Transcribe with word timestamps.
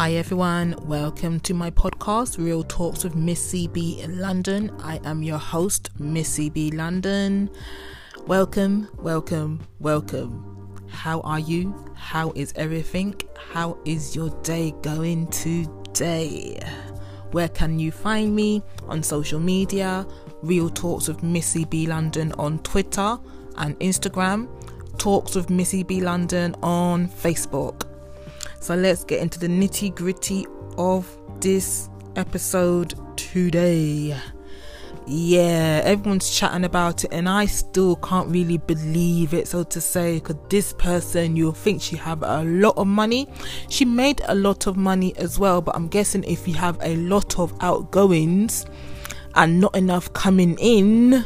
Hi 0.00 0.12
everyone, 0.12 0.76
welcome 0.86 1.40
to 1.40 1.52
my 1.52 1.70
podcast, 1.70 2.38
Real 2.38 2.62
Talks 2.62 3.04
with 3.04 3.14
Missy 3.14 3.68
B 3.68 4.00
in 4.00 4.18
London. 4.18 4.74
I 4.78 4.98
am 5.04 5.22
your 5.22 5.36
host, 5.36 5.90
Missy 6.00 6.48
B 6.48 6.70
London. 6.70 7.50
Welcome, 8.26 8.88
welcome, 8.96 9.60
welcome. 9.78 10.74
How 10.88 11.20
are 11.20 11.38
you? 11.38 11.74
How 11.94 12.32
is 12.34 12.54
everything? 12.56 13.14
How 13.52 13.76
is 13.84 14.16
your 14.16 14.30
day 14.40 14.72
going 14.80 15.26
today? 15.26 16.58
Where 17.32 17.50
can 17.50 17.78
you 17.78 17.92
find 17.92 18.34
me? 18.34 18.62
On 18.88 19.02
social 19.02 19.38
media, 19.38 20.06
Real 20.40 20.70
Talks 20.70 21.08
with 21.08 21.22
Missy 21.22 21.66
B 21.66 21.86
London 21.86 22.32
on 22.38 22.60
Twitter 22.60 23.18
and 23.58 23.78
Instagram, 23.80 24.48
Talks 24.96 25.34
with 25.34 25.50
Missy 25.50 25.82
B 25.82 26.00
London 26.00 26.56
on 26.62 27.06
Facebook. 27.06 27.89
So 28.60 28.74
let's 28.74 29.04
get 29.04 29.20
into 29.20 29.38
the 29.38 29.48
nitty 29.48 29.94
gritty 29.94 30.46
of 30.76 31.08
this 31.40 31.88
episode 32.16 32.94
today. 33.16 34.14
Yeah, 35.06 35.80
everyone's 35.82 36.30
chatting 36.30 36.64
about 36.64 37.04
it, 37.04 37.12
and 37.12 37.26
I 37.26 37.46
still 37.46 37.96
can't 37.96 38.28
really 38.28 38.58
believe 38.58 39.32
it. 39.32 39.48
So 39.48 39.64
to 39.64 39.80
say, 39.80 40.16
because 40.16 40.36
this 40.50 40.74
person, 40.74 41.36
you'll 41.36 41.52
think 41.52 41.80
she 41.80 41.96
have 41.96 42.22
a 42.22 42.44
lot 42.44 42.76
of 42.76 42.86
money. 42.86 43.26
She 43.70 43.86
made 43.86 44.20
a 44.26 44.34
lot 44.34 44.66
of 44.66 44.76
money 44.76 45.16
as 45.16 45.38
well, 45.38 45.62
but 45.62 45.74
I'm 45.74 45.88
guessing 45.88 46.22
if 46.24 46.46
you 46.46 46.54
have 46.54 46.78
a 46.82 46.96
lot 46.96 47.38
of 47.38 47.54
outgoings 47.62 48.66
and 49.34 49.58
not 49.58 49.74
enough 49.74 50.12
coming 50.12 50.56
in, 50.58 51.24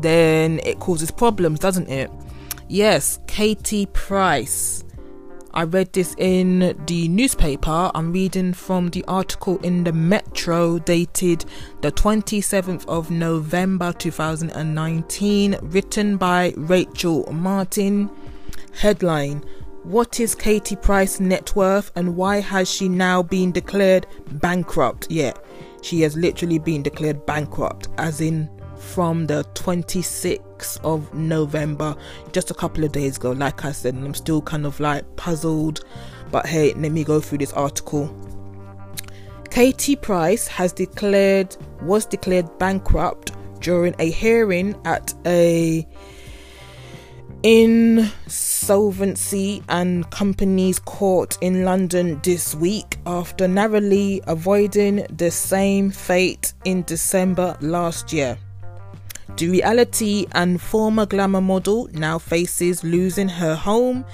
then 0.00 0.60
it 0.62 0.78
causes 0.78 1.10
problems, 1.10 1.58
doesn't 1.58 1.88
it? 1.88 2.10
Yes, 2.68 3.18
Katie 3.26 3.86
Price 3.86 4.84
I 5.52 5.64
read 5.64 5.92
this 5.92 6.14
in 6.16 6.80
the 6.86 7.08
newspaper. 7.08 7.90
I'm 7.92 8.12
reading 8.12 8.52
from 8.52 8.90
the 8.90 9.04
article 9.08 9.58
in 9.58 9.82
the 9.82 9.92
Metro 9.92 10.78
dated 10.78 11.44
the 11.80 11.90
27th 11.90 12.86
of 12.86 13.10
November 13.10 13.92
2019, 13.92 15.56
written 15.62 16.16
by 16.16 16.54
Rachel 16.56 17.32
Martin. 17.32 18.10
Headline 18.74 19.42
What 19.82 20.20
is 20.20 20.36
Katie 20.36 20.76
Price 20.76 21.18
net 21.18 21.56
worth 21.56 21.90
and 21.96 22.16
why 22.16 22.40
has 22.40 22.70
she 22.70 22.88
now 22.88 23.20
been 23.22 23.50
declared 23.50 24.06
bankrupt? 24.30 25.08
Yeah, 25.10 25.32
she 25.82 26.02
has 26.02 26.16
literally 26.16 26.60
been 26.60 26.84
declared 26.84 27.26
bankrupt, 27.26 27.88
as 27.98 28.20
in 28.20 28.48
from 28.76 29.26
the 29.26 29.42
26th 29.54 30.49
of 30.82 31.12
November, 31.14 31.96
just 32.32 32.50
a 32.50 32.54
couple 32.54 32.84
of 32.84 32.92
days 32.92 33.16
ago. 33.16 33.32
Like 33.32 33.64
I 33.64 33.72
said, 33.72 33.94
and 33.94 34.04
I'm 34.04 34.14
still 34.14 34.42
kind 34.42 34.66
of 34.66 34.78
like 34.80 35.04
puzzled, 35.16 35.84
but 36.30 36.46
hey, 36.46 36.74
let 36.74 36.92
me 36.92 37.04
go 37.04 37.20
through 37.20 37.38
this 37.38 37.52
article. 37.52 38.14
Katie 39.50 39.96
Price 39.96 40.46
has 40.46 40.72
declared 40.72 41.56
was 41.82 42.06
declared 42.06 42.58
bankrupt 42.58 43.32
during 43.60 43.94
a 43.98 44.10
hearing 44.10 44.80
at 44.84 45.12
a 45.26 45.86
insolvency 47.42 49.62
and 49.68 50.08
companies 50.10 50.78
court 50.78 51.38
in 51.40 51.64
London 51.64 52.20
this 52.22 52.54
week 52.54 52.98
after 53.06 53.48
narrowly 53.48 54.20
avoiding 54.26 55.06
the 55.16 55.30
same 55.30 55.90
fate 55.90 56.52
in 56.64 56.82
December 56.82 57.56
last 57.60 58.12
year. 58.12 58.36
The 59.36 59.48
reality 59.48 60.26
and 60.32 60.60
former 60.60 61.06
glamour 61.06 61.40
model 61.40 61.88
now 61.92 62.18
faces 62.18 62.84
losing 62.84 63.28
her 63.28 63.54
home, 63.54 64.04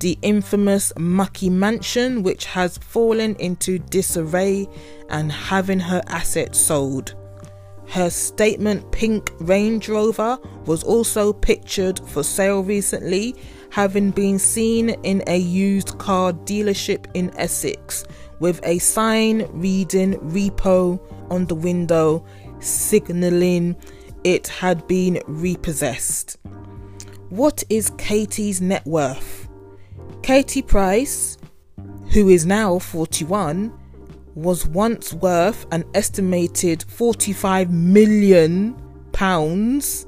the 0.00 0.18
infamous 0.22 0.92
Mucky 0.98 1.50
Mansion, 1.50 2.22
which 2.22 2.46
has 2.46 2.78
fallen 2.78 3.34
into 3.36 3.78
disarray, 3.78 4.66
and 5.10 5.30
having 5.30 5.80
her 5.80 6.02
assets 6.06 6.58
sold. 6.58 7.14
Her 7.88 8.10
statement 8.10 8.90
pink 8.92 9.30
Range 9.38 9.88
Rover 9.88 10.38
was 10.64 10.82
also 10.82 11.32
pictured 11.32 12.00
for 12.00 12.22
sale 12.22 12.62
recently, 12.62 13.36
having 13.70 14.10
been 14.10 14.38
seen 14.38 14.90
in 15.02 15.22
a 15.26 15.38
used 15.38 15.96
car 15.98 16.32
dealership 16.32 17.06
in 17.14 17.30
Essex 17.36 18.04
with 18.40 18.60
a 18.64 18.78
sign 18.78 19.46
reading 19.52 20.14
repo 20.14 21.00
on 21.30 21.46
the 21.46 21.54
window, 21.54 22.24
signaling 22.60 23.76
it 24.26 24.48
had 24.48 24.84
been 24.88 25.22
repossessed. 25.28 26.36
What 27.28 27.62
is 27.70 27.90
Katie's 27.96 28.60
net 28.60 28.84
worth? 28.84 29.48
Katie 30.20 30.62
Price, 30.62 31.38
who 32.10 32.28
is 32.28 32.44
now 32.44 32.80
41, 32.80 33.72
was 34.34 34.66
once 34.66 35.14
worth 35.14 35.64
an 35.70 35.84
estimated 35.94 36.82
45 36.88 37.70
million 37.70 38.74
pounds 39.12 40.06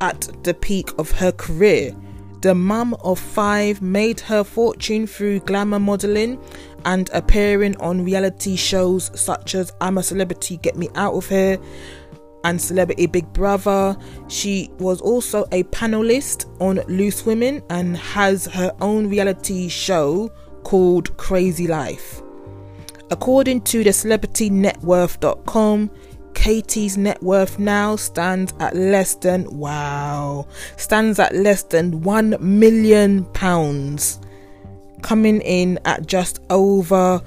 at 0.00 0.28
the 0.42 0.54
peak 0.54 0.90
of 0.98 1.12
her 1.12 1.30
career. 1.30 1.94
The 2.40 2.56
mum 2.56 2.94
of 3.04 3.20
five 3.20 3.80
made 3.80 4.18
her 4.18 4.42
fortune 4.42 5.06
through 5.06 5.38
glamour 5.40 5.78
modeling 5.78 6.42
and 6.84 7.08
appearing 7.12 7.76
on 7.76 8.04
reality 8.04 8.56
shows 8.56 9.12
such 9.14 9.54
as 9.54 9.72
I'm 9.80 9.98
a 9.98 10.02
Celebrity, 10.02 10.56
Get 10.56 10.76
Me 10.76 10.88
Out 10.96 11.14
of 11.14 11.28
Here, 11.28 11.60
and 12.44 12.60
Celebrity 12.60 13.06
Big 13.06 13.32
Brother. 13.32 13.96
She 14.28 14.70
was 14.78 15.00
also 15.00 15.44
a 15.52 15.62
panelist 15.64 16.46
on 16.60 16.76
Loose 16.88 17.26
Women 17.26 17.62
and 17.70 17.96
has 17.96 18.46
her 18.46 18.72
own 18.80 19.08
reality 19.08 19.68
show 19.68 20.30
called 20.62 21.16
Crazy 21.16 21.66
Life. 21.66 22.22
According 23.10 23.62
to 23.62 23.82
the 23.84 23.90
celebritynetworth.com, 23.90 25.90
Katie's 26.34 26.96
net 26.96 27.22
worth 27.22 27.58
now 27.58 27.96
stands 27.96 28.54
at 28.58 28.74
less 28.74 29.14
than 29.16 29.58
wow, 29.58 30.46
stands 30.76 31.18
at 31.18 31.34
less 31.34 31.62
than 31.64 32.00
1 32.00 32.36
million 32.40 33.26
pounds, 33.26 34.18
coming 35.02 35.42
in 35.42 35.78
at 35.84 36.06
just 36.06 36.40
over 36.50 37.20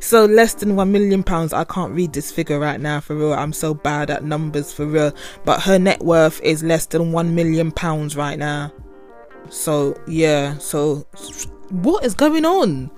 So 0.00 0.24
less 0.24 0.54
than 0.54 0.74
1 0.74 0.90
million 0.90 1.22
pounds. 1.22 1.52
I 1.52 1.64
can't 1.64 1.92
read 1.92 2.14
this 2.14 2.32
figure 2.32 2.58
right 2.58 2.80
now 2.80 3.00
for 3.00 3.14
real. 3.14 3.34
I'm 3.34 3.52
so 3.52 3.74
bad 3.74 4.10
at 4.10 4.24
numbers 4.24 4.72
for 4.72 4.86
real. 4.86 5.12
But 5.44 5.60
her 5.62 5.78
net 5.78 6.00
worth 6.00 6.40
is 6.42 6.62
less 6.62 6.86
than 6.86 7.12
1 7.12 7.34
million 7.34 7.70
pounds 7.70 8.16
right 8.16 8.38
now. 8.38 8.72
So 9.50 9.98
yeah 10.06 10.58
so 10.58 11.06
what 11.70 12.04
is 12.04 12.14
going 12.14 12.44
on 12.44 12.90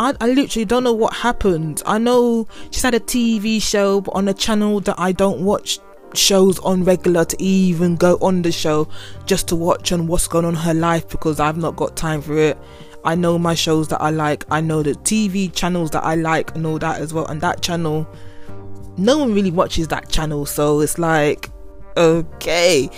I, 0.00 0.14
I 0.18 0.28
literally 0.28 0.64
don't 0.64 0.82
know 0.82 0.94
what 0.94 1.12
happened. 1.12 1.82
I 1.84 1.98
know 1.98 2.48
she's 2.70 2.82
had 2.82 2.94
a 2.94 3.00
TV 3.00 3.60
show 3.60 4.00
but 4.00 4.12
on 4.12 4.28
a 4.28 4.34
channel 4.34 4.80
that 4.80 4.98
I 4.98 5.12
don't 5.12 5.44
watch 5.44 5.78
shows 6.14 6.58
on 6.60 6.84
regular 6.84 7.26
to 7.26 7.40
even 7.40 7.96
go 7.96 8.16
on 8.22 8.40
the 8.40 8.50
show 8.50 8.88
just 9.26 9.46
to 9.48 9.56
watch 9.56 9.92
on 9.92 10.06
what's 10.06 10.26
going 10.26 10.46
on 10.46 10.54
her 10.54 10.72
life 10.72 11.06
because 11.10 11.38
I've 11.38 11.58
not 11.58 11.76
got 11.76 11.98
time 11.98 12.22
for 12.22 12.38
it. 12.38 12.56
I 13.04 13.14
know 13.14 13.38
my 13.38 13.54
shows 13.54 13.88
that 13.88 14.00
I 14.00 14.08
like, 14.08 14.46
I 14.50 14.62
know 14.62 14.82
the 14.82 14.92
TV 14.92 15.54
channels 15.54 15.90
that 15.90 16.02
I 16.02 16.14
like 16.14 16.56
and 16.56 16.66
all 16.66 16.78
that 16.78 16.98
as 16.98 17.12
well. 17.12 17.26
And 17.26 17.38
that 17.42 17.60
channel, 17.60 18.08
no 18.96 19.18
one 19.18 19.34
really 19.34 19.50
watches 19.50 19.88
that 19.88 20.08
channel, 20.08 20.46
so 20.46 20.80
it's 20.80 20.98
like, 20.98 21.50
okay. 21.98 22.88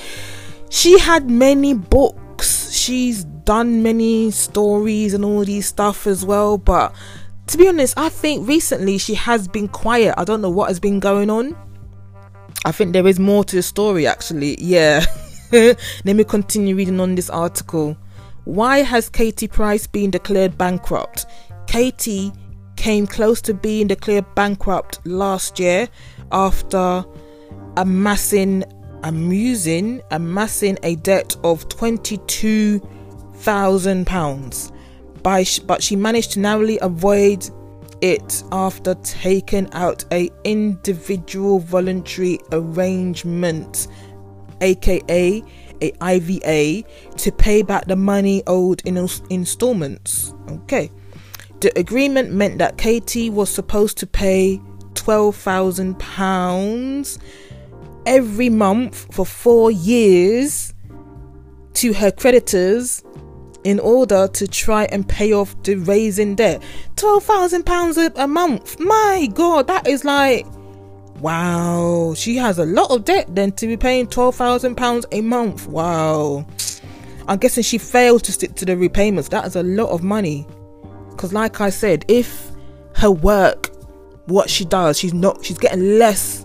She 0.70 1.00
had 1.00 1.28
many 1.28 1.74
books, 1.74 2.72
she's 2.72 3.24
done 3.44 3.82
many 3.82 4.30
stories 4.30 5.14
and 5.14 5.24
all 5.24 5.44
these 5.44 5.66
stuff 5.66 6.06
as 6.06 6.24
well, 6.24 6.58
but 6.58 6.94
to 7.48 7.58
be 7.58 7.68
honest, 7.68 7.94
I 7.96 8.08
think 8.08 8.48
recently 8.48 8.98
she 8.98 9.14
has 9.14 9.48
been 9.48 9.68
quiet. 9.68 10.14
I 10.16 10.24
don't 10.24 10.40
know 10.40 10.50
what 10.50 10.68
has 10.68 10.80
been 10.80 11.00
going 11.00 11.30
on. 11.30 11.56
I 12.64 12.72
think 12.72 12.92
there 12.92 13.06
is 13.06 13.18
more 13.18 13.44
to 13.44 13.56
the 13.56 13.62
story 13.62 14.06
actually. 14.06 14.56
Yeah. 14.60 15.04
Let 15.52 15.76
me 16.04 16.24
continue 16.24 16.76
reading 16.76 17.00
on 17.00 17.14
this 17.14 17.28
article. 17.28 17.96
Why 18.44 18.78
has 18.78 19.08
Katie 19.08 19.48
Price 19.48 19.86
been 19.86 20.10
declared 20.10 20.56
bankrupt? 20.56 21.26
Katie 21.66 22.32
came 22.76 23.06
close 23.06 23.40
to 23.42 23.54
being 23.54 23.86
declared 23.86 24.24
bankrupt 24.34 25.00
last 25.06 25.60
year 25.60 25.88
after 26.30 27.04
amassing 27.76 28.64
amusing 29.04 30.00
amassing 30.10 30.78
a 30.84 30.94
debt 30.96 31.36
of 31.42 31.68
22 31.68 32.80
thousand 33.42 34.06
pounds, 34.06 34.72
but 35.22 35.82
she 35.82 35.96
managed 35.96 36.32
to 36.32 36.40
narrowly 36.40 36.78
avoid 36.80 37.46
it 38.00 38.42
after 38.52 38.94
taking 39.02 39.70
out 39.72 40.04
a 40.12 40.30
individual 40.44 41.58
voluntary 41.58 42.38
arrangement, 42.50 43.88
aka 44.60 45.42
a 45.80 45.92
IVA, 46.00 46.84
to 47.16 47.32
pay 47.32 47.62
back 47.62 47.86
the 47.86 47.96
money 47.96 48.42
owed 48.46 48.82
in 48.84 48.96
installments. 49.30 50.32
Okay. 50.48 50.92
The 51.60 51.76
agreement 51.78 52.32
meant 52.32 52.58
that 52.58 52.76
Katie 52.78 53.30
was 53.30 53.50
supposed 53.50 53.98
to 53.98 54.06
pay 54.06 54.60
£12,000 54.94 57.18
every 58.06 58.48
month 58.48 59.14
for 59.14 59.26
four 59.26 59.70
years 59.70 60.74
to 61.74 61.92
her 61.92 62.10
creditors 62.10 63.04
in 63.64 63.78
order 63.80 64.28
to 64.28 64.46
try 64.46 64.84
and 64.86 65.08
pay 65.08 65.32
off 65.32 65.60
the 65.62 65.76
raising 65.76 66.34
debt. 66.34 66.62
£12,000 66.96 68.12
a 68.16 68.26
month. 68.26 68.80
My 68.80 69.28
God, 69.32 69.66
that 69.68 69.86
is 69.86 70.04
like, 70.04 70.46
wow. 71.20 72.14
She 72.16 72.36
has 72.36 72.58
a 72.58 72.66
lot 72.66 72.90
of 72.90 73.04
debt 73.04 73.34
then 73.34 73.52
to 73.52 73.66
be 73.66 73.76
paying 73.76 74.06
£12,000 74.06 75.04
a 75.12 75.20
month. 75.20 75.66
Wow. 75.66 76.46
I'm 77.28 77.38
guessing 77.38 77.62
she 77.62 77.78
failed 77.78 78.24
to 78.24 78.32
stick 78.32 78.56
to 78.56 78.64
the 78.64 78.76
repayments. 78.76 79.28
That 79.28 79.46
is 79.46 79.56
a 79.56 79.62
lot 79.62 79.90
of 79.90 80.02
money. 80.02 80.46
Because, 81.10 81.32
like 81.32 81.60
I 81.60 81.70
said, 81.70 82.04
if 82.08 82.50
her 82.96 83.10
work, 83.10 83.70
what 84.26 84.50
she 84.50 84.64
does, 84.64 84.98
she's 84.98 85.14
not, 85.14 85.44
she's 85.44 85.58
getting 85.58 85.98
less 85.98 86.41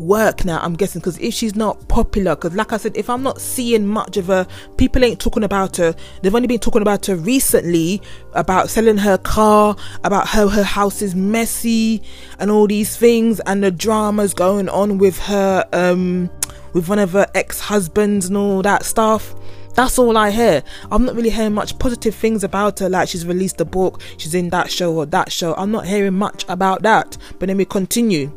work 0.00 0.44
now 0.44 0.58
i'm 0.60 0.74
guessing 0.74 1.00
because 1.00 1.18
if 1.18 1.34
she's 1.34 1.54
not 1.54 1.88
popular 1.88 2.34
because 2.34 2.54
like 2.54 2.72
i 2.72 2.76
said 2.76 2.96
if 2.96 3.10
i'm 3.10 3.22
not 3.22 3.40
seeing 3.40 3.86
much 3.86 4.16
of 4.16 4.26
her 4.26 4.46
people 4.76 5.04
ain't 5.04 5.20
talking 5.20 5.44
about 5.44 5.76
her 5.76 5.94
they've 6.22 6.34
only 6.34 6.48
been 6.48 6.58
talking 6.58 6.82
about 6.82 7.06
her 7.06 7.16
recently 7.16 8.00
about 8.34 8.70
selling 8.70 8.96
her 8.96 9.18
car 9.18 9.76
about 10.04 10.26
how 10.28 10.48
her 10.48 10.62
house 10.62 11.02
is 11.02 11.14
messy 11.14 12.02
and 12.38 12.50
all 12.50 12.66
these 12.66 12.96
things 12.96 13.40
and 13.40 13.62
the 13.62 13.70
dramas 13.70 14.34
going 14.34 14.68
on 14.68 14.98
with 14.98 15.18
her 15.18 15.64
um 15.72 16.30
with 16.72 16.88
one 16.88 16.98
of 16.98 17.12
her 17.12 17.26
ex-husbands 17.34 18.26
and 18.26 18.36
all 18.36 18.62
that 18.62 18.84
stuff 18.84 19.34
that's 19.78 19.96
all 19.96 20.16
I 20.16 20.32
hear. 20.32 20.64
I'm 20.90 21.04
not 21.04 21.14
really 21.14 21.30
hearing 21.30 21.54
much 21.54 21.78
positive 21.78 22.12
things 22.12 22.42
about 22.42 22.80
her, 22.80 22.88
like 22.88 23.08
she's 23.08 23.24
released 23.24 23.60
a 23.60 23.64
book, 23.64 24.02
she's 24.16 24.34
in 24.34 24.48
that 24.48 24.72
show 24.72 24.92
or 24.92 25.06
that 25.06 25.30
show. 25.30 25.54
I'm 25.54 25.70
not 25.70 25.86
hearing 25.86 26.14
much 26.14 26.44
about 26.48 26.82
that. 26.82 27.16
But 27.38 27.46
then 27.46 27.58
we 27.58 27.64
continue. 27.64 28.32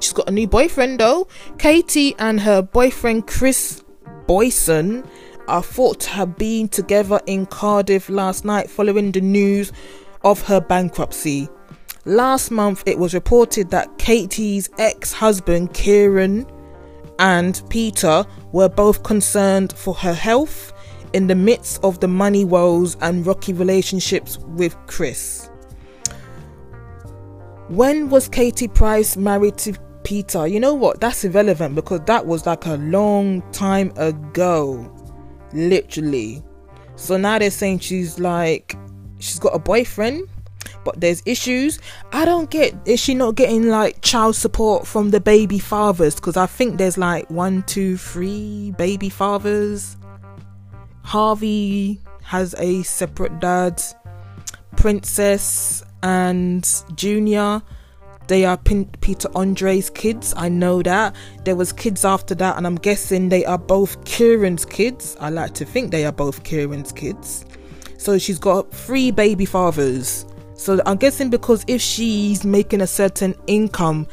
She's 0.00 0.12
got 0.12 0.28
a 0.28 0.32
new 0.32 0.46
boyfriend 0.46 1.00
though. 1.00 1.28
Katie 1.58 2.14
and 2.18 2.40
her 2.40 2.62
boyfriend 2.62 3.26
Kris 3.26 3.82
Boyson 4.26 5.04
are 5.48 5.62
thought 5.62 6.00
to 6.00 6.10
have 6.10 6.36
been 6.36 6.68
together 6.68 7.20
in 7.26 7.46
Cardiff 7.46 8.08
last 8.08 8.44
night 8.44 8.70
following 8.70 9.12
the 9.12 9.20
news 9.20 9.72
of 10.22 10.42
her 10.42 10.60
bankruptcy. 10.60 11.48
Last 12.06 12.50
month, 12.50 12.82
it 12.86 12.98
was 12.98 13.14
reported 13.14 13.70
that 13.70 13.96
Katie's 13.98 14.68
ex 14.78 15.12
husband, 15.12 15.72
Kieran, 15.72 16.46
and 17.18 17.62
Peter 17.70 18.26
were 18.52 18.68
both 18.68 19.02
concerned 19.02 19.72
for 19.72 19.94
her 19.94 20.14
health 20.14 20.72
in 21.12 21.28
the 21.28 21.34
midst 21.34 21.82
of 21.84 22.00
the 22.00 22.08
money 22.08 22.44
woes 22.44 22.96
and 23.00 23.26
rocky 23.26 23.52
relationships 23.52 24.38
with 24.38 24.76
Kris. 24.86 25.48
When 27.68 28.10
was 28.10 28.28
Katie 28.28 28.68
Price 28.68 29.16
married 29.16 29.56
to 29.58 29.74
Peter. 30.04 30.46
You 30.46 30.60
know 30.60 30.74
what? 30.74 31.00
That's 31.00 31.24
irrelevant 31.24 31.74
because 31.74 32.00
that 32.06 32.26
was 32.26 32.46
like 32.46 32.66
a 32.66 32.76
long 32.76 33.42
time 33.50 33.92
ago. 33.96 34.90
Literally. 35.52 36.44
So 36.94 37.16
now 37.16 37.38
they're 37.38 37.50
saying 37.50 37.80
she's 37.80 38.20
like, 38.20 38.76
she's 39.18 39.40
got 39.40 39.54
a 39.54 39.58
boyfriend, 39.58 40.28
but 40.84 41.00
there's 41.00 41.22
issues. 41.26 41.80
I 42.12 42.24
don't 42.24 42.50
get, 42.50 42.74
is 42.86 43.00
she 43.00 43.14
not 43.14 43.34
getting 43.34 43.68
like 43.68 44.00
child 44.02 44.36
support 44.36 44.86
from 44.86 45.10
the 45.10 45.20
baby 45.20 45.58
fathers? 45.58 46.14
Because 46.14 46.36
I 46.36 46.46
think 46.46 46.78
there's 46.78 46.96
like 46.96 47.28
one, 47.30 47.64
two, 47.64 47.96
three 47.96 48.72
baby 48.78 49.08
fathers. 49.08 49.96
Harvey 51.02 52.00
has 52.22 52.54
a 52.58 52.82
separate 52.84 53.40
dad. 53.40 53.82
Princess 54.76 55.84
and 56.04 56.84
Junior 56.94 57.62
they 58.26 58.44
are 58.46 58.56
Pin- 58.56 58.90
Peter 59.00 59.28
Andre's 59.34 59.90
kids. 59.90 60.32
I 60.36 60.48
know 60.48 60.82
that. 60.82 61.14
There 61.44 61.56
was 61.56 61.72
kids 61.72 62.04
after 62.04 62.34
that, 62.36 62.56
and 62.56 62.66
I'm 62.66 62.76
guessing 62.76 63.28
they 63.28 63.44
are 63.44 63.58
both 63.58 64.02
Kieran's 64.04 64.64
kids. 64.64 65.16
I 65.20 65.28
like 65.28 65.52
to 65.54 65.64
think 65.66 65.90
they 65.90 66.06
are 66.06 66.12
both 66.12 66.42
Kieran's 66.42 66.90
kids. 66.90 67.44
So 67.98 68.16
she's 68.16 68.38
got 68.38 68.72
three 68.72 69.10
baby 69.10 69.44
fathers. 69.44 70.24
So 70.54 70.80
I'm 70.86 70.96
guessing 70.96 71.28
because 71.28 71.64
if 71.66 71.82
she's 71.82 72.44
making 72.44 72.80
a 72.80 72.86
certain 72.86 73.34
income, 73.46 74.06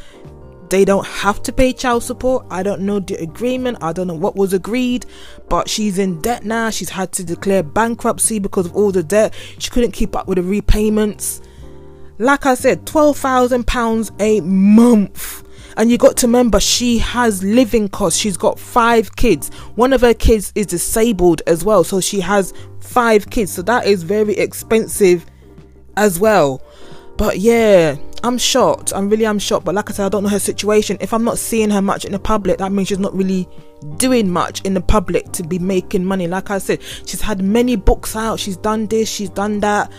they 0.69 0.83
don't 0.83 1.07
have 1.07 1.41
to 1.43 1.53
pay 1.53 1.71
child 1.71 2.03
support. 2.03 2.45
I 2.49 2.63
don't 2.63 2.81
know 2.81 2.99
the 2.99 3.15
agreement. 3.15 3.77
I 3.81 3.93
don't 3.93 4.07
know 4.07 4.15
what 4.15 4.35
was 4.35 4.51
agreed, 4.51 5.05
but 5.47 5.69
she's 5.69 5.97
in 5.97 6.19
debt 6.19 6.43
now. 6.43 6.69
She's 6.69 6.89
had 6.89 7.13
to 7.13 7.23
declare 7.23 7.63
bankruptcy 7.63 8.39
because 8.39 8.65
of 8.65 8.75
all 8.75 8.91
the 8.91 9.03
debt. 9.03 9.33
She 9.57 9.69
couldn't 9.69 9.91
keep 9.91 10.17
up 10.17 10.27
with 10.27 10.37
the 10.37 10.43
repayments 10.43 11.41
like 12.21 12.45
I 12.45 12.53
said, 12.53 12.85
£12,000 12.85 14.11
a 14.21 14.41
month. 14.41 15.43
And 15.77 15.89
you 15.89 15.97
got 15.97 16.17
to 16.17 16.27
remember, 16.27 16.59
she 16.59 16.99
has 16.99 17.43
living 17.43 17.89
costs. 17.89 18.19
She's 18.19 18.37
got 18.37 18.59
five 18.59 19.15
kids. 19.15 19.49
One 19.75 19.91
of 19.91 20.01
her 20.01 20.13
kids 20.13 20.51
is 20.53 20.67
disabled 20.67 21.41
as 21.47 21.65
well. 21.65 21.83
So 21.83 21.99
she 21.99 22.19
has 22.19 22.53
five 22.79 23.29
kids. 23.29 23.53
So 23.53 23.63
that 23.63 23.85
is 23.85 24.03
very 24.03 24.33
expensive 24.33 25.25
as 25.97 26.19
well. 26.19 26.61
But 27.17 27.39
yeah, 27.39 27.95
I'm 28.23 28.37
shocked. 28.37 28.93
I'm 28.93 29.09
really, 29.09 29.25
I'm 29.25 29.39
shocked. 29.39 29.65
But 29.65 29.73
like 29.73 29.89
I 29.89 29.93
said, 29.93 30.05
I 30.05 30.09
don't 30.09 30.23
know 30.23 30.29
her 30.29 30.39
situation. 30.39 30.97
If 30.99 31.13
I'm 31.13 31.23
not 31.23 31.39
seeing 31.39 31.71
her 31.71 31.81
much 31.81 32.05
in 32.05 32.11
the 32.11 32.19
public, 32.19 32.59
that 32.59 32.71
means 32.71 32.89
she's 32.89 32.99
not 32.99 33.15
really 33.15 33.47
doing 33.97 34.29
much 34.29 34.61
in 34.61 34.75
the 34.75 34.81
public 34.81 35.31
to 35.31 35.43
be 35.43 35.57
making 35.57 36.05
money. 36.05 36.27
Like 36.27 36.51
I 36.51 36.59
said, 36.59 36.83
she's 36.83 37.21
had 37.21 37.41
many 37.41 37.77
books 37.77 38.15
out. 38.15 38.39
She's 38.39 38.57
done 38.57 38.87
this, 38.87 39.09
she's 39.09 39.29
done 39.29 39.61
that 39.61 39.91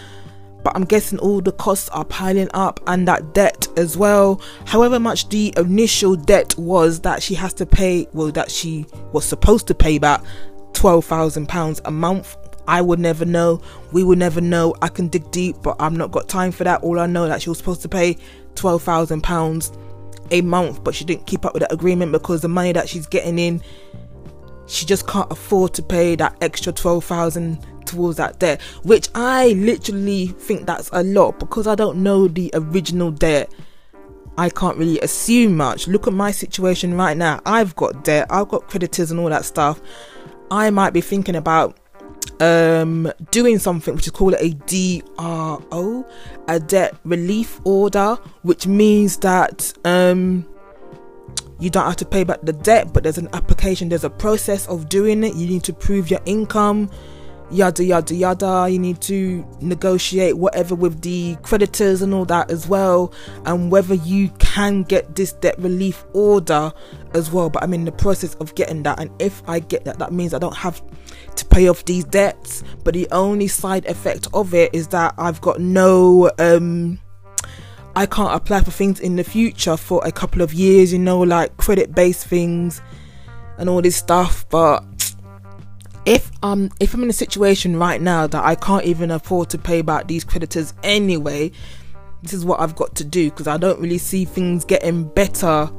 but 0.63 0.75
I'm 0.77 0.85
guessing 0.85 1.19
all 1.19 1.41
the 1.41 1.53
costs 1.53 1.89
are 1.91 2.05
piling 2.05 2.49
up 2.55 2.81
and 2.87 3.07
that 3.09 3.35
debt 3.35 3.67
as 3.77 3.97
well. 3.97 4.41
However 4.67 4.99
much 5.01 5.29
the 5.29 5.53
initial 5.57 6.17
debt 6.17 6.57
was 6.59 7.01
that 7.01 7.23
she 7.23 7.35
has 7.35 7.53
to 7.55 7.67
pay, 7.67 8.07
well, 8.13 8.31
that 8.33 8.51
she 8.51 8.87
was 9.13 9.25
supposed 9.25 9.67
to 9.69 9.75
pay 9.75 9.99
back 9.99 10.23
£12,000 10.73 11.81
a 11.85 11.91
month. 11.91 12.37
I 12.69 12.81
would 12.81 13.01
never 13.01 13.25
know. 13.25 13.61
We 13.91 14.05
would 14.05 14.19
never 14.19 14.41
know. 14.41 14.75
I 14.83 14.89
can 14.89 15.09
dig 15.09 15.31
deep, 15.31 15.57
but 15.63 15.77
I've 15.81 15.93
not 15.93 16.13
got 16.13 16.29
time 16.29 16.53
for 16.53 16.65
that. 16.65 16.83
All 16.83 16.99
I 16.99 17.07
know 17.07 17.27
that 17.27 17.43
she 17.43 17.49
was 17.49 17.59
supposed 17.59 17.83
to 17.83 17.89
pay 17.89 18.17
£12,000 18.55 19.77
a 20.31 20.41
month, 20.43 20.85
but 20.85 20.95
she 20.95 21.05
didn't 21.05 21.27
keep 21.27 21.45
up 21.45 21.55
with 21.55 21.63
that 21.63 21.73
agreement 21.73 22.13
because 22.13 22.41
the 22.41 22.49
money 22.49 22.73
that 22.73 22.89
she's 22.89 23.07
getting 23.07 23.39
in, 23.39 23.61
she 24.67 24.87
just 24.87 25.07
can't 25.07 25.31
afford 25.31 25.75
to 25.75 25.83
pay 25.83 26.15
that 26.15 26.37
extra 26.41 26.73
12000 26.73 27.59
towards 27.93 28.17
that 28.17 28.39
debt, 28.39 28.61
which 28.83 29.09
I 29.15 29.51
literally 29.51 30.27
think 30.27 30.67
that's 30.67 30.91
a 30.93 31.03
lot 31.03 31.39
because 31.39 31.67
I 31.67 31.75
don't 31.75 32.03
know 32.03 32.29
the 32.29 32.51
original 32.55 33.11
debt. 33.11 33.53
I 34.39 34.49
can't 34.49 34.79
really 34.79 34.99
assume 35.01 35.57
much. 35.57 35.87
Look 35.87 36.07
at 36.07 36.15
my 36.15 36.31
situation 36.31 36.95
right 36.95 37.17
now. 37.17 37.41
I've 37.45 37.77
got 37.77 38.05
debt, 38.05 38.27
I've 38.31 38.49
got 38.49 38.69
creditors 38.69 39.11
and 39.11 39.21
all 39.21 39.29
that 39.29 39.45
stuff. 39.45 39.81
I 40.51 40.71
might 40.71 40.93
be 40.93 41.01
thinking 41.01 41.37
about 41.37 41.79
um 42.41 43.13
doing 43.31 43.59
something 43.59 43.95
which 43.95 44.07
is 44.07 44.13
called 44.13 44.35
a 44.39 44.51
DRO, 44.51 46.07
a 46.49 46.61
debt 46.61 46.97
relief 47.05 47.61
order, 47.65 48.17
which 48.43 48.67
means 48.67 49.19
that 49.19 49.73
um 49.85 50.47
you 51.63 51.71
don't 51.71 51.87
have 51.87 51.97
to 51.97 52.05
pay 52.05 52.25
back 52.25 52.41
the 52.43 52.53
debt, 52.53 52.93
but 52.93 53.05
there's 53.05 53.19
an 53.19 53.29
application, 53.35 53.89
there's 53.89 54.03
a 54.03 54.11
process 54.11 54.67
of 54.67 54.89
doing 54.89 55.23
it. 55.23 55.37
You 55.37 55.47
need 55.47 55.63
to 55.65 55.73
prove 55.73 56.11
your 56.11 56.19
income, 56.27 56.91
yada 57.53 57.85
yada 57.85 58.15
yada. 58.15 58.69
You 58.71 58.79
need 58.79 59.01
to 59.03 59.47
negotiate 59.61 60.37
whatever 60.37 60.75
with 60.75 61.03
the 61.03 61.37
creditors 61.43 62.03
and 62.03 62.15
all 62.15 62.25
that 62.27 62.51
as 62.51 62.67
well 62.67 63.13
and 63.45 63.71
whether 63.71 63.95
you 63.95 64.31
can 64.39 64.83
get 64.83 65.15
this 65.15 65.33
debt 65.35 65.59
relief 65.59 66.05
order 66.13 66.73
as 67.15 67.31
well. 67.31 67.51
But 67.51 67.63
i'm 67.63 67.75
in 67.75 67.85
the 67.85 67.93
process 67.93 68.35
of 68.37 68.55
getting 68.55 68.83
that 68.85 68.99
and 69.01 69.11
if 69.21 69.43
i 69.49 69.59
get 69.59 69.85
that 69.85 69.99
that 69.99 70.13
means 70.13 70.35
i 70.35 70.39
don't 70.39 70.57
have 70.57 70.83
to 71.37 71.45
pay 71.47 71.69
off 71.69 71.85
these 71.85 72.05
debts. 72.05 72.63
But 72.85 72.95
the 72.95 73.09
only 73.11 73.49
side 73.49 73.87
effect 73.87 74.29
of 74.33 74.55
it 74.55 74.75
is 74.75 74.89
that 74.89 75.15
i've 75.19 75.41
got 75.41 75.61
no 75.61 76.31
um 76.39 76.99
i 77.95 78.07
can't 78.07 78.35
apply 78.35 78.63
for 78.63 78.71
things 78.71 79.01
in 79.01 79.17
the 79.17 79.25
future 79.25 79.77
for 79.77 80.01
a 80.07 80.11
couple 80.11 80.41
of 80.41 80.55
years 80.55 80.93
you 80.95 80.99
know 80.99 81.21
like 81.21 81.55
credit 81.59 81.95
based 81.95 82.27
things 82.27 82.81
and 83.59 83.69
all 83.69 83.83
this 83.83 83.97
stuff. 83.97 84.45
But 84.51 84.85
if 86.05 86.31
um 86.43 86.71
if 86.81 86.95
I'm 86.95 87.03
in 87.03 87.11
a 87.11 87.15
situation 87.15 87.77
right 87.77 88.01
now 88.01 88.27
that 88.27 88.45
I 88.45 88.55
can't 88.55 88.85
even 88.85 89.11
afford 89.11 89.51
to 89.51 89.59
pay 89.59 89.83
back 89.83 90.09
these 90.09 90.25
creditors 90.25 90.75
anyway, 90.83 91.53
this 92.23 92.33
is 92.33 92.45
what 92.45 92.61
I've 92.61 92.77
got 92.77 92.95
to 92.97 93.05
do 93.05 93.31
because 93.31 93.47
I 93.47 93.57
don't 93.57 93.81
really 93.81 93.99
see 93.99 94.25
things 94.25 94.65
getting 94.65 95.05
better 95.05 95.71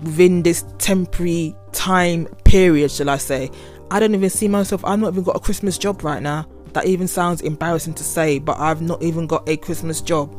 within 0.00 0.42
this 0.42 0.64
temporary 0.78 1.54
time 1.72 2.26
period, 2.44 2.90
shall 2.90 3.10
I 3.10 3.16
say. 3.16 3.50
I 3.90 4.00
don't 4.00 4.14
even 4.14 4.30
see 4.30 4.48
myself 4.48 4.84
I've 4.84 4.98
not 4.98 5.12
even 5.12 5.24
got 5.24 5.36
a 5.36 5.40
Christmas 5.40 5.78
job 5.78 6.02
right 6.02 6.22
now. 6.22 6.46
That 6.72 6.86
even 6.86 7.08
sounds 7.08 7.40
embarrassing 7.40 7.94
to 7.94 8.04
say, 8.04 8.38
but 8.38 8.58
I've 8.58 8.82
not 8.82 9.02
even 9.02 9.26
got 9.26 9.48
a 9.48 9.56
Christmas 9.56 10.00
job. 10.00 10.34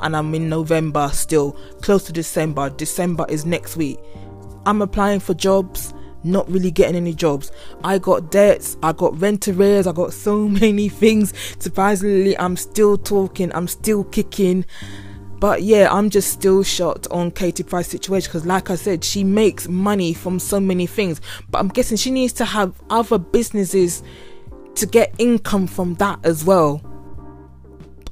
And 0.00 0.16
I'm 0.16 0.34
in 0.34 0.48
November 0.48 1.10
still, 1.12 1.52
close 1.82 2.04
to 2.04 2.12
December. 2.12 2.70
December 2.70 3.26
is 3.28 3.44
next 3.44 3.76
week. 3.76 3.98
I'm 4.66 4.82
applying 4.82 5.20
for 5.20 5.34
jobs 5.34 5.92
not 6.24 6.48
really 6.50 6.70
getting 6.70 6.96
any 6.96 7.14
jobs. 7.14 7.52
I 7.84 7.98
got 7.98 8.30
debts, 8.30 8.76
I 8.82 8.92
got 8.92 9.20
rent 9.20 9.48
arrears, 9.48 9.86
I 9.86 9.92
got 9.92 10.12
so 10.12 10.48
many 10.62 10.88
things. 10.88 11.32
Surprisingly, 11.58 12.38
I'm 12.38 12.56
still 12.56 12.96
talking, 12.96 13.52
I'm 13.54 13.68
still 13.68 14.04
kicking. 14.04 14.64
But 15.40 15.62
yeah, 15.62 15.88
I'm 15.90 16.10
just 16.10 16.30
still 16.30 16.62
shocked 16.62 17.06
on 17.10 17.30
Katie 17.30 17.62
Price 17.62 17.88
situation 17.88 18.28
because, 18.28 18.44
like 18.44 18.68
I 18.68 18.74
said, 18.74 19.02
she 19.02 19.24
makes 19.24 19.68
money 19.68 20.12
from 20.12 20.38
so 20.38 20.60
many 20.60 20.86
things. 20.86 21.22
But 21.50 21.60
I'm 21.60 21.68
guessing 21.68 21.96
she 21.96 22.10
needs 22.10 22.34
to 22.34 22.44
have 22.44 22.74
other 22.90 23.16
businesses 23.16 24.02
to 24.74 24.84
get 24.84 25.14
income 25.16 25.66
from 25.66 25.94
that 25.94 26.18
as 26.24 26.44
well. 26.44 26.82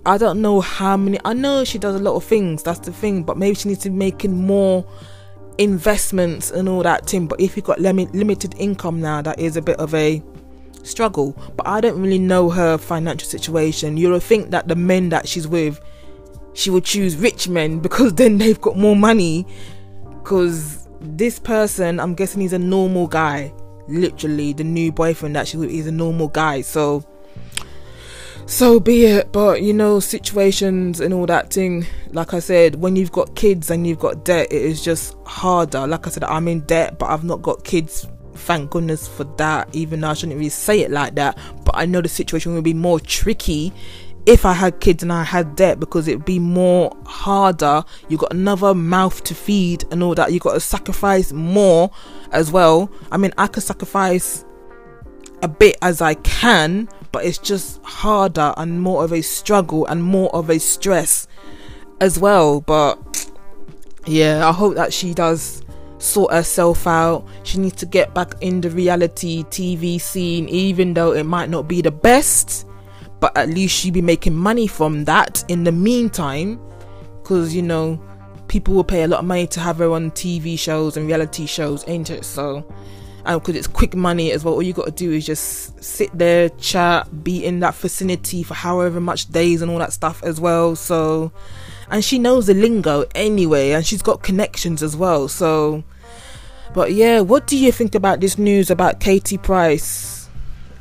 I 0.06 0.16
don't 0.16 0.40
know 0.40 0.62
how 0.62 0.96
many. 0.96 1.18
I 1.22 1.34
know 1.34 1.64
she 1.64 1.78
does 1.78 1.96
a 1.96 1.98
lot 1.98 2.14
of 2.14 2.24
things. 2.24 2.62
That's 2.62 2.80
the 2.80 2.92
thing. 2.94 3.24
But 3.24 3.36
maybe 3.36 3.56
she 3.56 3.68
needs 3.68 3.82
to 3.82 3.90
be 3.90 3.96
making 3.96 4.46
more 4.46 4.86
investments 5.58 6.50
and 6.50 6.68
all 6.68 6.82
that 6.82 7.06
thing. 7.06 7.26
But 7.26 7.40
if 7.40 7.56
you've 7.56 7.66
got 7.66 7.80
lim- 7.80 8.10
limited 8.12 8.54
income 8.58 9.00
now, 9.00 9.22
that 9.22 9.38
is 9.38 9.56
a 9.56 9.62
bit 9.62 9.78
of 9.78 9.94
a 9.94 10.22
struggle. 10.82 11.36
But 11.56 11.66
I 11.66 11.80
don't 11.80 12.00
really 12.00 12.18
know 12.18 12.48
her 12.50 12.78
financial 12.78 13.28
situation. 13.28 13.96
You 13.96 14.10
would 14.10 14.22
think 14.22 14.50
that 14.50 14.68
the 14.68 14.76
men 14.76 15.08
that 15.10 15.28
she's 15.28 15.46
with 15.46 15.80
she 16.58 16.70
would 16.70 16.84
choose 16.84 17.16
rich 17.16 17.48
men 17.48 17.78
because 17.86 18.14
then 18.14 18.38
they've 18.38 18.60
got 18.60 18.76
more 18.76 18.96
money. 18.96 19.46
Because 20.22 20.88
this 21.00 21.38
person, 21.38 22.00
I'm 22.00 22.14
guessing 22.14 22.40
he's 22.40 22.52
a 22.52 22.58
normal 22.58 23.06
guy. 23.06 23.52
Literally, 23.86 24.52
the 24.52 24.64
new 24.64 24.92
boyfriend 24.92 25.36
that 25.36 25.48
she's 25.48 25.60
with 25.60 25.70
is 25.70 25.86
a 25.86 25.92
normal 25.92 26.28
guy. 26.28 26.60
So, 26.60 27.04
so 28.48 28.80
be 28.80 29.04
it. 29.04 29.30
But 29.30 29.62
you 29.62 29.72
know, 29.72 30.00
situations 30.00 31.00
and 31.00 31.14
all 31.14 31.26
that 31.26 31.52
thing. 31.52 31.86
Like 32.10 32.34
I 32.34 32.40
said, 32.40 32.76
when 32.76 32.96
you've 32.96 33.12
got 33.12 33.36
kids 33.36 33.70
and 33.70 33.86
you've 33.86 33.98
got 34.00 34.24
debt, 34.24 34.50
it 34.50 34.62
is 34.62 34.82
just 34.82 35.16
harder. 35.26 35.86
Like 35.86 36.06
I 36.06 36.10
said, 36.10 36.24
I'm 36.24 36.48
in 36.48 36.60
debt, 36.62 36.98
but 36.98 37.06
I've 37.06 37.24
not 37.24 37.42
got 37.42 37.64
kids 37.64 38.06
thank 38.34 38.70
goodness 38.70 39.08
for 39.08 39.24
that 39.36 39.68
even 39.74 39.98
though 39.98 40.10
i 40.10 40.14
shouldn't 40.14 40.38
really 40.38 40.48
say 40.48 40.82
it 40.82 40.92
like 40.92 41.16
that 41.16 41.36
but 41.64 41.76
i 41.76 41.84
know 41.84 42.00
the 42.00 42.08
situation 42.08 42.54
will 42.54 42.62
be 42.62 42.72
more 42.72 43.00
tricky 43.00 43.72
if 44.28 44.44
I 44.44 44.52
had 44.52 44.80
kids 44.80 45.02
and 45.02 45.10
I 45.10 45.22
had 45.22 45.56
debt 45.56 45.80
because 45.80 46.06
it'd 46.06 46.26
be 46.26 46.38
more 46.38 46.94
harder. 47.06 47.82
You 48.10 48.18
got 48.18 48.30
another 48.30 48.74
mouth 48.74 49.24
to 49.24 49.34
feed 49.34 49.84
and 49.90 50.02
all 50.02 50.14
that. 50.16 50.34
You 50.34 50.38
got 50.38 50.52
to 50.52 50.60
sacrifice 50.60 51.32
more 51.32 51.90
as 52.30 52.52
well. 52.52 52.92
I 53.10 53.16
mean, 53.16 53.32
I 53.38 53.46
could 53.46 53.62
sacrifice 53.62 54.44
a 55.42 55.48
bit 55.48 55.78
as 55.80 56.02
I 56.02 56.12
can, 56.14 56.90
but 57.12 57.24
it's 57.24 57.38
just 57.38 57.82
harder 57.82 58.52
and 58.56 58.80
more 58.80 59.04
of 59.04 59.12
a 59.12 59.22
struggle 59.22 59.86
and 59.86 60.02
more 60.02 60.34
of 60.34 60.50
a 60.50 60.58
stress 60.58 61.26
as 62.00 62.18
well. 62.18 62.60
But 62.60 63.30
yeah, 64.06 64.48
I 64.48 64.52
hope 64.52 64.74
that 64.76 64.92
she 64.92 65.14
does 65.14 65.62
sort 65.98 66.32
herself 66.32 66.86
out. 66.86 67.26
She 67.42 67.58
needs 67.58 67.76
to 67.76 67.86
get 67.86 68.14
back 68.14 68.34
in 68.40 68.60
the 68.60 68.70
reality 68.70 69.44
TV 69.44 70.00
scene, 70.00 70.48
even 70.48 70.94
though 70.94 71.12
it 71.12 71.24
might 71.24 71.50
not 71.50 71.66
be 71.68 71.82
the 71.82 71.90
best 71.90 72.66
but 73.20 73.36
at 73.36 73.48
least 73.48 73.76
she 73.76 73.90
be 73.90 74.02
making 74.02 74.34
money 74.34 74.66
from 74.66 75.04
that 75.04 75.44
in 75.48 75.64
the 75.64 75.72
meantime 75.72 76.60
because 77.22 77.54
you 77.54 77.62
know 77.62 78.00
people 78.46 78.74
will 78.74 78.84
pay 78.84 79.02
a 79.02 79.08
lot 79.08 79.20
of 79.20 79.26
money 79.26 79.46
to 79.46 79.60
have 79.60 79.78
her 79.78 79.90
on 79.90 80.10
tv 80.12 80.58
shows 80.58 80.96
and 80.96 81.06
reality 81.06 81.46
shows 81.46 81.84
ain't 81.86 82.10
it 82.10 82.24
so 82.24 82.66
and 83.28 83.40
because 83.40 83.54
it's 83.54 83.66
quick 83.68 83.94
money 83.94 84.32
as 84.32 84.44
well 84.44 84.54
all 84.54 84.62
you 84.62 84.72
got 84.72 84.86
to 84.86 84.90
do 84.90 85.12
is 85.12 85.24
just 85.24 85.82
sit 85.82 86.10
there 86.12 86.48
chat 86.50 87.22
be 87.22 87.44
in 87.44 87.60
that 87.60 87.74
vicinity 87.74 88.42
for 88.42 88.54
however 88.54 89.00
much 89.00 89.30
days 89.30 89.62
and 89.62 89.70
all 89.70 89.78
that 89.78 89.92
stuff 89.92 90.22
as 90.24 90.40
well 90.40 90.74
so 90.74 91.30
and 91.90 92.04
she 92.04 92.18
knows 92.18 92.46
the 92.46 92.54
lingo 92.54 93.04
anyway 93.14 93.70
and 93.70 93.86
she's 93.86 94.02
got 94.02 94.22
connections 94.22 94.82
as 94.82 94.96
well 94.96 95.28
so 95.28 95.84
but 96.74 96.92
yeah 96.92 97.20
what 97.20 97.46
do 97.46 97.56
you 97.56 97.70
think 97.70 97.94
about 97.94 98.20
this 98.20 98.36
news 98.36 98.70
about 98.70 98.98
katie 98.98 99.38
price 99.38 100.28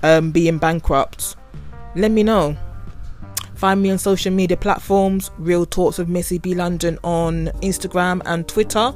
um, 0.04 0.32
being 0.32 0.58
bankrupt 0.58 1.36
let 1.98 2.12
me 2.12 2.22
know. 2.22 2.56
Find 3.56 3.82
me 3.82 3.90
on 3.90 3.98
social 3.98 4.32
media 4.32 4.56
platforms 4.56 5.32
Real 5.40 5.66
Talks 5.66 5.98
with 5.98 6.08
Missy 6.08 6.38
B 6.38 6.54
London 6.54 7.00
on 7.04 7.48
Instagram 7.64 8.22
and 8.26 8.48
Twitter. 8.48 8.94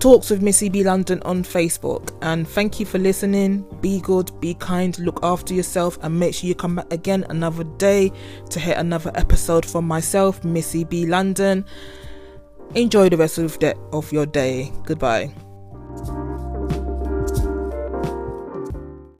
Talks 0.00 0.30
with 0.30 0.40
Missy 0.40 0.70
B 0.70 0.82
London 0.82 1.20
on 1.26 1.44
Facebook. 1.44 2.16
And 2.22 2.48
thank 2.48 2.80
you 2.80 2.86
for 2.86 2.96
listening. 2.96 3.66
Be 3.82 4.00
good, 4.00 4.32
be 4.40 4.54
kind, 4.54 4.98
look 4.98 5.20
after 5.22 5.52
yourself, 5.52 5.98
and 6.00 6.18
make 6.18 6.34
sure 6.34 6.48
you 6.48 6.54
come 6.54 6.76
back 6.76 6.90
again 6.90 7.26
another 7.28 7.64
day 7.64 8.10
to 8.48 8.58
hear 8.58 8.76
another 8.78 9.12
episode 9.14 9.66
from 9.66 9.86
myself, 9.86 10.42
Missy 10.42 10.84
B 10.84 11.04
London. 11.04 11.66
Enjoy 12.74 13.10
the 13.10 13.18
rest 13.18 13.36
of, 13.36 13.58
the, 13.58 13.76
of 13.92 14.10
your 14.10 14.24
day. 14.24 14.72
Goodbye. 14.86 15.34